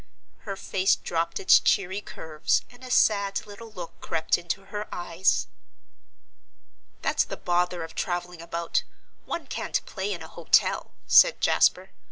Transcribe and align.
Her 0.49 0.55
face 0.55 0.95
dropped 0.95 1.39
its 1.39 1.59
cheery 1.59 2.01
curves 2.01 2.63
and 2.71 2.83
a 2.83 2.89
sad 2.89 3.45
little 3.45 3.69
look 3.71 4.01
crept 4.01 4.35
into 4.35 4.65
her 4.65 4.87
eyes. 4.91 5.45
"That's 7.03 7.23
the 7.23 7.37
bother 7.37 7.83
of 7.83 7.93
travelling 7.93 8.41
about; 8.41 8.81
one 9.25 9.45
can't 9.45 9.85
play 9.85 10.11
in 10.11 10.23
a 10.23 10.27
hotel," 10.27 10.89
said 11.05 11.39
Jasper. 11.39 11.91